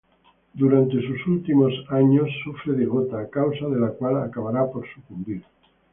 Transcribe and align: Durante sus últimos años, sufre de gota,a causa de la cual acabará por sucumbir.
Durante 0.55 0.99
sus 1.05 1.27
últimos 1.27 1.71
años, 1.89 2.27
sufre 2.43 2.73
de 2.73 2.87
gota,a 2.87 3.29
causa 3.29 3.67
de 3.67 3.79
la 3.79 3.89
cual 3.91 4.17
acabará 4.23 4.65
por 4.65 4.83
sucumbir. 4.91 5.43